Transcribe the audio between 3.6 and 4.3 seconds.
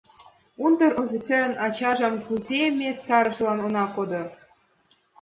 она кодо?